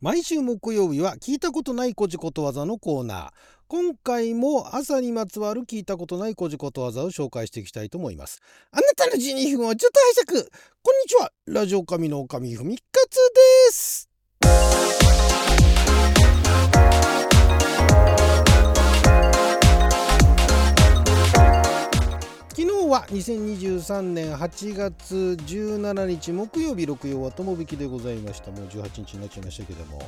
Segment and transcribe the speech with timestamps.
[0.00, 3.30] 毎週木曜日は聞いたことないこじことわざのコーナー。
[3.66, 8.40] 今回も朝にまつわる聞いたことないこじことわざを紹介していきたいと思います。
[8.70, 10.50] あなたの12分をちょっと拝借。
[10.82, 11.32] こんにちは。
[11.46, 13.16] ラジオ神の神ふみかつ
[13.68, 14.08] です。
[22.88, 25.14] 日は2023年8月
[25.46, 28.50] 17日木曜日六曜は友引きでございました。
[28.50, 30.00] もう18日になっちゃいましたけども。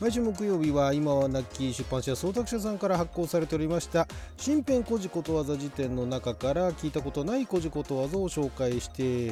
[0.00, 4.06] 毎週木曜日は今はなき出版社総託者さんから発行されておりました。
[4.36, 9.30] 新編古事ことわざ辞典の中から聞いたことない古事ことわざを紹介して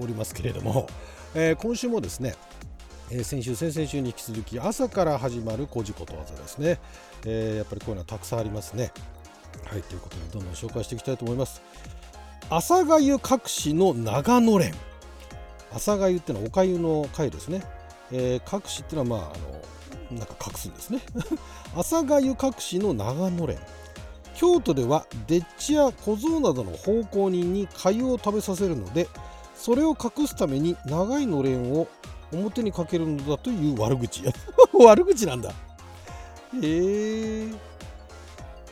[0.00, 0.86] おりますけれども、
[1.34, 2.34] えー、今週もですね
[3.10, 6.78] え先週先々週に引き続き朝から始まる古事ことわざですね、
[7.26, 8.92] えー、やっぱりこういうのはたくさんありますね。
[9.64, 11.62] はいということでどんどん紹介していきたいと思います。
[12.54, 14.74] 朝がゆ隠しの長野連。
[15.72, 17.62] 朝がゆってのはおかゆの貝ですね、
[18.10, 21.00] えー、隠しっていうのはまああのなんか隠すんですね。
[21.74, 23.58] 朝がゆ隠しの長野連。
[24.34, 29.08] 京都ではでっちや小僧などの奉公人に粥を食べさせるので
[29.54, 31.88] それを隠すために長いのれんを
[32.32, 34.24] 表にかけるのだという悪口。
[34.78, 35.48] 悪口なんだ。
[35.48, 35.54] へ
[36.52, 37.56] えー、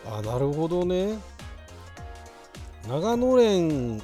[0.05, 1.30] あなるほどね。
[2.89, 4.03] 長野連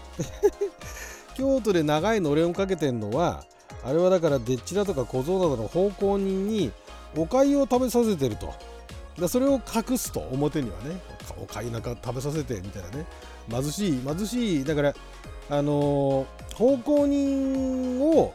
[1.35, 3.45] 京都で長いのれんをかけてんのは
[3.85, 6.73] あれはだからでっちらとか小僧などの奉公人に
[7.17, 8.53] おかゆを食べさせてると
[9.19, 11.01] だそれを隠すと表にはね
[11.41, 13.07] おかゆなんか食べさせてみたいなね
[13.49, 14.95] 貧しい貧しいだから
[15.49, 18.35] あのー、奉公人を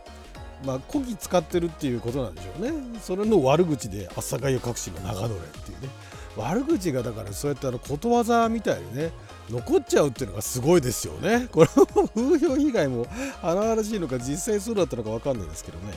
[0.66, 3.00] まあ、こき使ってるっていうことなんでしょうね。
[3.02, 5.90] それの悪口で、朝がゆ隠しの長野連っていうね。
[6.38, 9.12] 悪口がだからそうやってあのことわざみたいにね、
[9.52, 11.48] 残っちゃうっていうのがすごいですよね。
[11.52, 13.06] これも風評被害も
[13.42, 15.94] 荒々しいのか実際そうだったのか分かんないですけどね。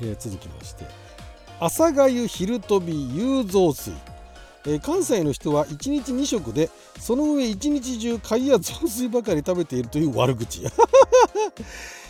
[0.00, 0.84] えー、続きまして。
[1.58, 3.92] 朝がゆ昼飛び遊増水。
[4.68, 10.64] え、関西の人は1日2食でその上1日中貝や雑炊ばかり食べているという悪口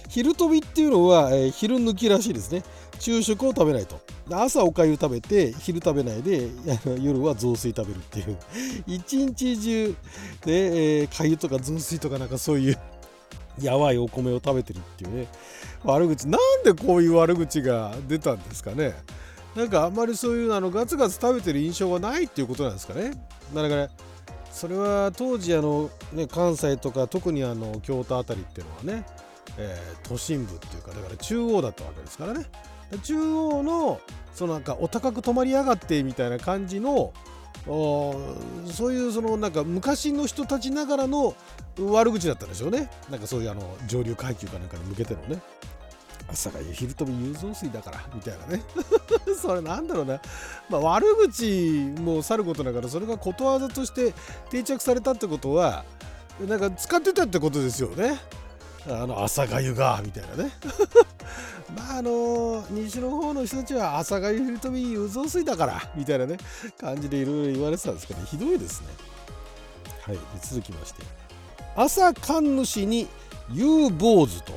[0.09, 2.63] 昼飛びっていうのは、えー、昼抜きらしいですね
[2.99, 4.01] 昼食を食べないと
[4.31, 6.49] 朝おかゆ食べて昼食べないで
[7.01, 8.39] 夜は雑炊食べるっていう。
[8.87, 9.95] 一日中
[10.45, 12.79] で、えー、かゆとか雑炊とかなんかそういう
[13.61, 15.29] やばいお米を食べてるっていうね。
[15.85, 16.27] 悪口。
[16.29, 18.95] なんでこういう悪口が出たんですかね。
[19.55, 23.13] なんかあんまりそういうあのガツガツ食べてる印象がないっていうことなんですかね。
[23.55, 23.89] だから
[24.51, 29.07] それは当時あの、ね、関西とか特にあの京都辺りっていうのはね
[29.59, 32.47] えー、都心部っていうかだから中央だったわけですからね。
[33.03, 34.01] 中央の
[34.35, 37.13] そのなんかお高く泊まりやがってみたいな感じの
[37.67, 38.15] そ
[38.89, 41.35] ういうそのなんか昔の人たちながらの
[41.79, 42.91] 悪口だったんでしょうね。
[43.11, 45.41] なんかそういうあの上流階級かなんかに向けてのね。
[46.29, 48.63] 朝が昼飛び遊増水だからみたいなね。
[49.41, 50.21] それなんだろうな、
[50.69, 54.13] まあ、悪口もさることながらそれがことわざとして
[54.51, 55.85] 定着されたってことは
[56.41, 58.19] なんか使ってたってことですよね。
[58.89, 60.51] あの朝がゆがみたいなね。
[61.77, 66.37] まああの西の方の人たちは朝がゆ昼飛びうぞ水だからみたいなね
[66.79, 68.89] 感じでいろいろ言われてたんですけど、ね、ひどいですね。
[70.03, 71.03] はい続きまして。
[71.75, 73.09] 朝神主に
[73.53, 74.53] 夕坊主と、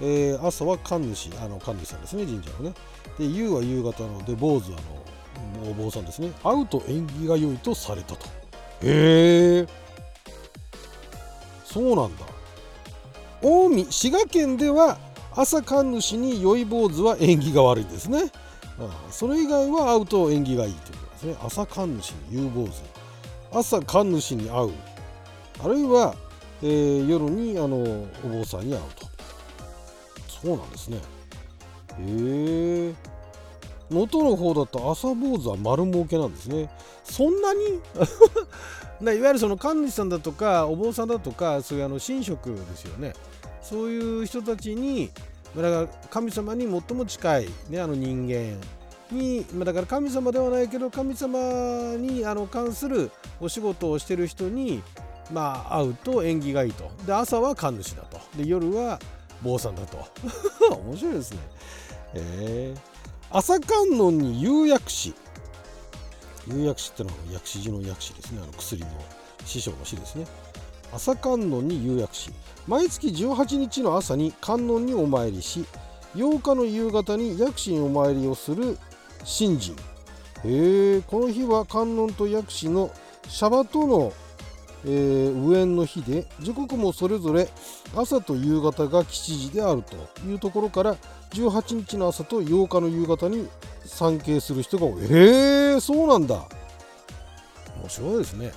[0.00, 2.74] えー、朝は神主あの神主さんですね神社のね。
[3.18, 4.70] で夕は夕方ので坊主あ
[5.64, 6.32] のお坊さんですね。
[6.42, 8.26] 会うと縁起が良いとされたと。
[8.82, 9.66] へえ
[11.64, 12.39] そうなんだ。
[13.40, 14.98] 近江滋賀県では
[15.34, 18.30] 朝神主に良い坊主は縁起が悪いですね。
[18.78, 21.36] ああそれ以外は会うと縁起がいいということですね。
[21.42, 22.72] 朝神主に有坊主。
[23.52, 24.72] 朝神主に会う。
[25.62, 26.14] あるいは、
[26.62, 27.78] えー、夜にあの
[28.24, 29.06] お坊さんに会うと。
[30.42, 30.96] そうなんですね。
[30.96, 31.00] へ
[31.98, 32.94] え
[33.90, 36.70] 能登の方だと朝坊主は丸儲けなんですね。
[37.04, 37.80] そんなに？
[39.02, 43.14] いわゆるその神主さんだとかお坊さんだとかそういうあの神職ですよね。
[43.62, 45.10] そういう人たちに
[45.56, 48.58] だから神様に最も近い、ね、あの人間
[49.10, 53.10] にだから神様ではないけど神様にあの関する
[53.40, 54.82] お仕事をしてる人に
[55.32, 56.90] まあ会うと縁起がいいと。
[57.06, 58.20] で朝は神主だと。
[58.36, 58.98] で夜は
[59.42, 60.04] 坊さんだと。
[60.84, 61.38] 面白いですね。
[62.14, 62.80] えー、
[63.30, 65.14] 朝観音に釉薬師
[66.48, 68.40] 釉薬師ってのは薬師寺の薬師ですね。
[68.42, 68.88] あの薬の
[69.44, 70.26] 師匠の師ですね。
[70.92, 72.30] 朝観音に釉薬師
[72.66, 75.64] 毎月18日の朝に観音にお参りし
[76.16, 78.76] 8日の夕方に薬師にお参りをする
[79.20, 79.76] 神人
[80.44, 82.90] へえこの日は観音と薬師の
[83.28, 84.12] シャバとの、
[84.84, 87.48] えー、無縁の日で時刻もそれぞれ
[87.94, 89.96] 朝と夕方が吉時であると
[90.26, 90.96] いうところから
[91.30, 93.48] 18日の朝と8日の夕方に
[93.90, 95.02] 参詣する人が多い。
[95.04, 96.46] へえそうなんだ。
[97.80, 98.52] 面白いですね。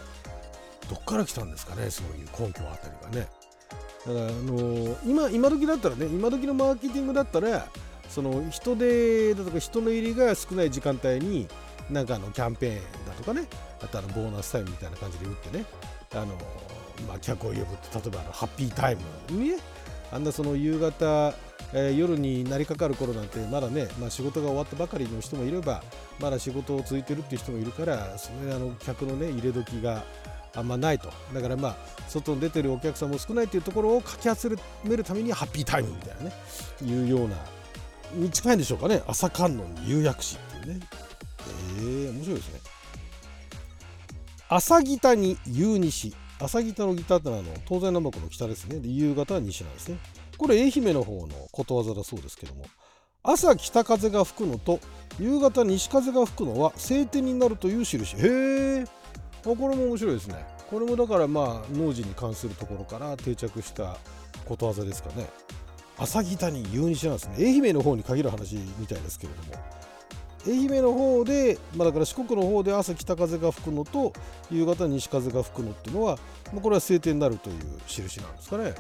[0.90, 3.28] どっから来たんですかねそういう根拠あたりがね。
[4.06, 7.68] だからあのー、今今時だったらね今時のマーケティングだったら
[8.10, 11.48] その人手だとか人の入りが少ない時間帯に
[11.90, 12.76] なんかあのキャンペーン
[13.08, 13.48] だとかね
[13.82, 15.66] あとあのボーナスタイムみたいな感じで打ってね
[16.14, 16.38] あの
[17.08, 19.02] まあ、客を呼ぶって例えばあのハッピータイム
[19.32, 19.58] にね
[20.14, 21.34] あんなその夕方、
[21.74, 25.84] えー、夜になりかかる頃なんてまだね、まあ、仕事が終わったばかりの人もいれば
[26.20, 30.04] まだ仕事を続いてるっていう人もいるからそれあの客のね入れ時が
[30.56, 31.10] あんまないと。
[31.34, 31.76] だからまあ
[32.08, 36.34] 外に出てるお客さんも少ないっていうところをかき集めるためにハッピータイムみたいなね
[36.84, 37.36] いうような
[38.14, 39.02] に近いんでしょうかね。
[39.08, 40.88] 朝観音に釉薬師っていうね。
[41.78, 42.60] えー、面白いですね。
[44.48, 46.14] 朝北に夕西
[46.44, 48.80] 朝北のギターってのはあの東西南北の北ですね。
[48.80, 49.98] で夕方は西なんですね。
[50.38, 52.66] これ愛媛の方のことわざだそうですけども。
[53.24, 54.82] 朝北風が吹くのと
[55.18, 58.18] 夕方西風が吹くのは晴天になるという印。
[58.18, 58.20] へ
[58.82, 58.86] え
[59.44, 60.46] これも面白いですね。
[60.70, 63.98] これもだからまあ農事に関するところから定着した
[64.46, 65.28] ことわざですかね。
[65.98, 67.36] 朝北に夕西なんですね。
[67.38, 69.64] 愛媛の方に限る話みたいですけれども。
[70.46, 74.14] 愛媛の方で、まあ、だから四国の方で朝北風が吹くのと
[74.52, 76.18] 夕方西風が吹くのっていうのは、
[76.52, 77.58] まあ、これは晴天になるという
[77.88, 78.74] 印なんですかね。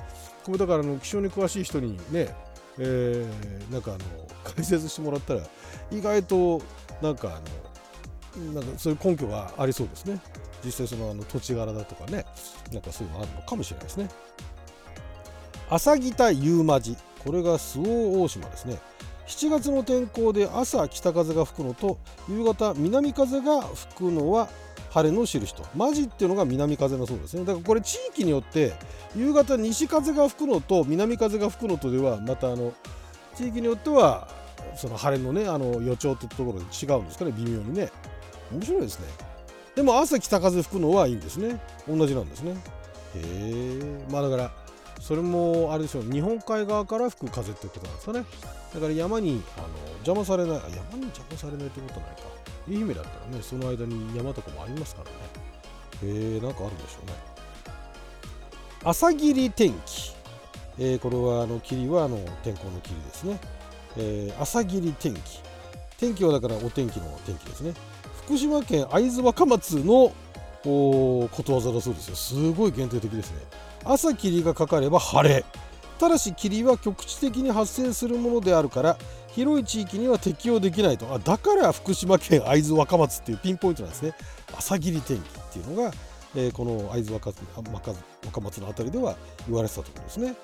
[0.45, 2.35] これだからあの気象に詳しい人にね、
[2.79, 3.99] えー、なんかあの
[4.43, 5.41] 解説してもらったら
[5.91, 6.61] 意外と
[7.01, 7.39] なんか
[8.35, 10.19] あのなんかそういう根拠がありそうですね。
[10.65, 12.25] 実際そのあの土地柄だとかね
[12.71, 14.09] なんかそういうのあるのかもしれないですね。
[15.69, 18.79] 朝北夕間寺これが周防大島ですね。
[19.27, 21.97] 7月の天候で朝北風が吹くのと
[22.29, 24.49] 夕方南風が吹くのは
[24.91, 28.73] 晴れの印とマジっていうのが南風のそうですねだからこれ地域によって
[29.15, 32.73] 夕方西風が吹くのと南風が吹くのとではまたあの
[33.35, 34.27] 地域によっては
[34.75, 37.89] その晴れのねあの予兆ってところで違うんですかね微妙にね
[38.51, 39.07] 面白いですね。
[39.75, 41.59] でも朝北風吹くのはいいんですね。
[41.87, 42.51] 同じなんですね。
[42.51, 42.55] へ
[43.15, 44.51] えまあだから
[45.03, 48.23] それもあれでしょう日本海側から吹く風ってことなんですかね。
[48.73, 49.67] だから山にあの
[50.05, 50.63] 邪魔されない山
[50.95, 52.21] に邪魔されないってことないか。
[52.69, 55.15] 愛媛だったらねその間に山とかもありますからね。
[56.03, 57.13] えー、なんかあるんでしょうね。
[58.85, 60.13] 朝霧天気、
[60.79, 63.39] えー、これはあの霧はあの天候の霧ですね、
[63.97, 65.19] えー、朝霧天気。
[65.97, 67.73] 天気はだからお天気の天気ですね。
[68.25, 70.13] 福島県会津若松の
[70.63, 72.15] ことわざだそうですよ。
[72.15, 73.39] すごい限定的ですね。
[73.85, 75.45] 朝霧がかかれば晴れ。
[75.99, 78.97] ただし霧は局地的に発生するものであるから
[79.27, 81.13] 広い地域には適用できないと。
[81.13, 84.13] あだから福島県会津若松っていうピンポイントなんですね。
[84.55, 85.91] 朝霧天気っていうのが、
[86.35, 87.31] えー、この会津若
[88.25, 89.15] 若松の辺りでは
[89.47, 90.35] 言われてたところですね。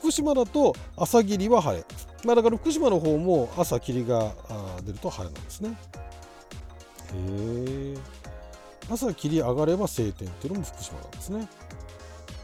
[0.00, 1.84] 福島だと朝霧は晴れ、
[2.24, 4.32] まあ、だから福島の方も朝霧が
[4.84, 5.76] 出ると晴れなんですね。
[7.14, 7.98] へえ
[8.90, 11.48] 朝霧上がれば晴天っていうのも福島なんですね。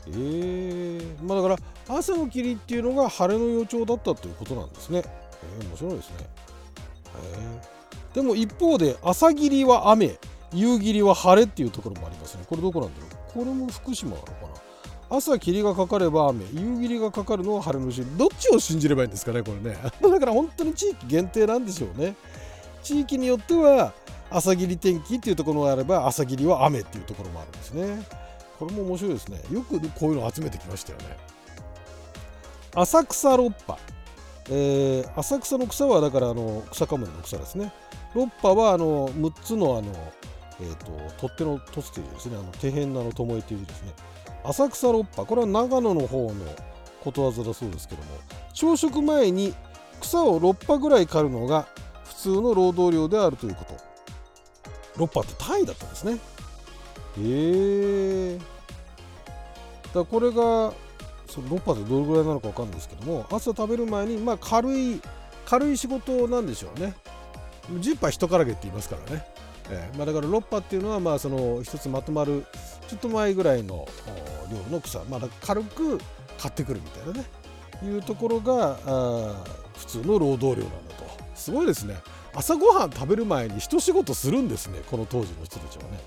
[0.09, 5.03] えー、まあだから朝の霧っていうのが晴れの予兆だったということなんですね。
[5.61, 6.17] えー、面白いですね。
[7.17, 10.19] えー、でも一方で朝霧は雨、
[10.53, 12.45] 夕霧は晴れっていうところもありますね。
[12.49, 14.33] これどこなんだろうこれも福島なのか
[15.11, 18.17] な朝霧がかかれば雨、夕霧がかかるのは晴れの印。
[18.17, 19.77] どっちを信じればいいんですかね、これね。
[20.01, 22.17] だから本当に地域限定なんでしょうね。
[22.83, 23.93] 地域によっては
[24.31, 28.07] 朝霧天気っていうところがあれば朝霧は雨っていうところもあるんですね。
[28.65, 29.41] これも面白いですね。
[29.51, 31.17] よくこういうの集めてきましたよね。
[32.75, 33.79] 浅草六波、
[34.49, 37.73] えー、浅草の草はだからあの草かむの草ですね。
[38.15, 39.93] 六波はあの6つのあの、
[40.61, 40.87] えーと、
[41.19, 42.37] 取っ手の凸というですね。
[42.39, 43.93] あの手辺のあの巴という字ですね。
[44.45, 45.27] 浅草六波。
[45.27, 46.35] これは長野の方の
[47.03, 48.09] ことわざだそうですけども。
[48.55, 49.55] 朝食前に
[50.01, 51.69] 草を6波ぐらい刈るのが
[52.05, 53.75] 普通の労働量であるということ。
[55.05, 56.19] 6波って単位だったんですね。
[57.19, 58.54] へえ
[59.95, 60.73] だこれが
[61.29, 65.01] その6波でどれぐらいなのか分かんないですけども朝食べる前にまあ軽い
[65.47, 66.95] 軽い仕事なんでしょうね。
[67.71, 69.27] 10波一からげって言いますからね、
[69.71, 72.45] えーまあ、だから6波っていうのはまあその一つまとまる
[72.89, 73.89] ちょっと前ぐらいの
[74.51, 75.99] 量の草、まあ、軽く
[76.39, 77.25] 買ってくるみたいなね。
[77.83, 79.45] いうところがあ
[79.77, 81.05] 普通の労働量なんだと。
[81.35, 81.97] すごいですね。
[82.35, 86.01] 朝ごはん食べる前に一仕事するんですねこの当時の人たちはね。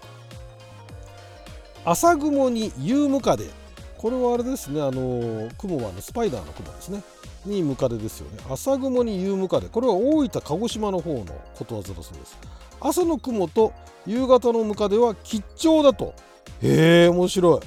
[1.85, 3.49] 朝雲に夕ムカデ
[3.97, 7.03] これはあれですねあの雲はあのスパイダーの雲ですね。
[7.45, 8.39] にムカデですよね。
[8.49, 11.25] 朝雲に夕ムカデこれは大分鹿児島の方の
[11.55, 12.37] ことわざだそうです。
[12.79, 13.73] 朝の雲と
[14.05, 16.13] 夕方のムカデは吉兆だと。
[16.61, 17.59] へえ面白い。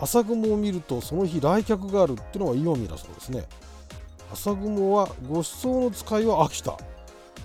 [0.00, 3.44] 朝雲を見るとその日来客があるっていうのは岩見だそうですね。
[4.32, 6.76] 朝雲はご馳走の使いは秋田、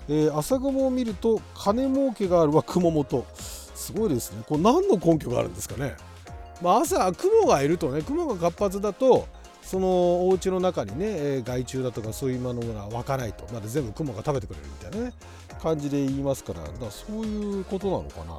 [0.08, 3.24] えー、朝雲を見ると金儲けがあるは熊本。
[3.34, 4.42] すごいですね。
[4.46, 5.94] これ何の根拠があるんですかね、
[6.62, 9.26] まあ、朝雲がいるとね雲が活発だと
[9.62, 15.12] そのお家の中にね、害虫だとかそういうものが湧かないとまだ全部雲が食べてくれるみたいなね
[15.62, 18.36] 感じで言いますからだからそういうことなのかな。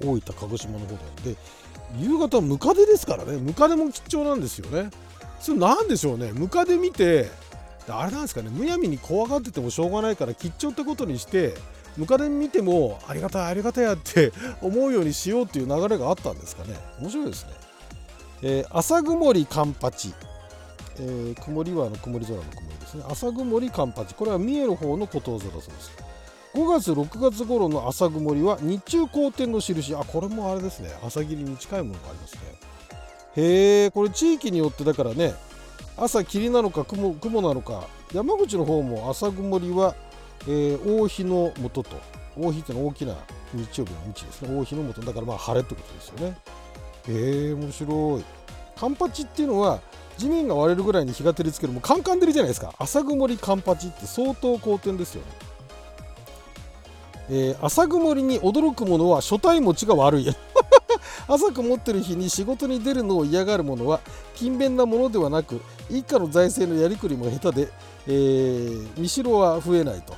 [0.00, 1.32] 大分鹿児島の方で。
[1.32, 1.36] で
[1.98, 3.38] 夕方はムカデですからね。
[3.38, 4.90] ムカデも貴重なんですよね。
[5.40, 6.32] それなんでしょうね。
[6.32, 7.30] ムカデ見て
[7.88, 8.50] あれなんですかね。
[8.50, 11.54] むやみに怖がっててもしょうがないから吉兆ってことにして
[11.98, 16.78] ムカデ見てもありがたいありがたいやって思うようにしようっていう流れがあったんですかね。
[17.00, 17.50] 面白いですね、
[18.42, 20.14] えー、朝曇りカンパチ、
[21.00, 23.04] えー、曇りはあの曇り空の曇りですね。
[23.08, 24.14] 朝曇りカンパチ。
[24.14, 25.90] これは三重の方のことわざだそうです。
[26.54, 29.94] 5月6月頃の朝曇りは日中好天の印。
[29.96, 30.90] あこれもあれですね。
[31.04, 32.40] 朝霧に近いものがありますね。
[33.36, 35.34] へえこれ地域によってだからね
[35.96, 39.94] 朝霧なのか雲雲なのか山口の方も朝曇りは、
[40.46, 41.96] えー、大日の元と
[42.36, 43.16] 大日ってのは大きな
[43.52, 44.56] 日曜日の日ですね。
[44.56, 45.00] 大日の元。
[45.00, 46.36] だからまあ晴れってことですよね。
[47.08, 48.24] へえ面白い。
[48.78, 49.80] カンパチっていうのは
[50.16, 52.72] 地面が割れるぐらいに日が照りつけるもうカンカン照りじゃないですか。
[52.78, 55.28] 朝曇りカンパチって相当好天ですよね。
[57.30, 60.28] えー、朝曇りに驚く者は所帯持ちが悪い。
[61.26, 64.00] 朝曇ってる日に仕事に出るのを嫌がる者は
[64.34, 67.72] 勤勉なものではなく一家の財政のやりくりも下手で、
[68.06, 70.14] えー、見代は増えないと、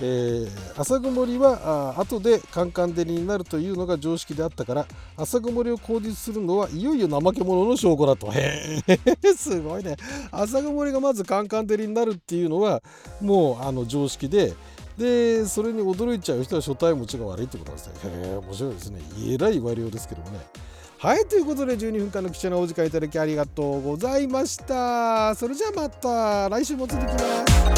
[0.00, 4.86] えー、朝曇りはあ後でカンカン照りになるというのが常識であったから
[5.16, 8.30] 朝曇りを口実するのはいよいよ怠け者の証拠だと。
[8.30, 9.96] へえ すごいね。
[10.30, 12.82] 朝曇りがまずカンカン照りになるっていうのは
[13.20, 14.54] もうあの常識で
[14.96, 17.94] でそれに驚いちゃう人は初対持ちが悪いってことなんですね。
[18.04, 19.00] へえ面白いですね。
[19.26, 20.40] えらい言われようですけどもね。
[20.98, 25.34] はいということで12分間の貴重なお時間いただきありがとうございました。
[25.36, 27.77] それじゃあまた来週も続きます。